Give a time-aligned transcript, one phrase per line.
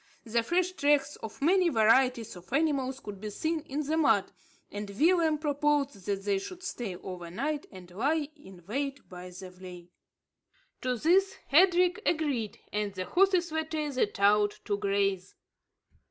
[0.25, 4.31] The fresh tracks of many varieties of animals could be seen in the mud;
[4.71, 9.51] and Willem proposed that they should stay over night and lie in wait by the
[9.51, 9.89] vley.
[10.81, 15.35] To this Hendrik agreed; and the horses were tethered out to graze.